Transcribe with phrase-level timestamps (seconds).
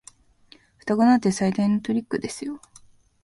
[0.79, 2.59] 双子なんて最低のトリックですよ。